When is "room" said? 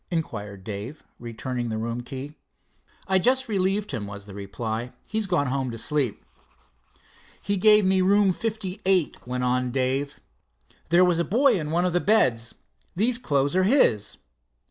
1.77-2.01, 8.01-8.31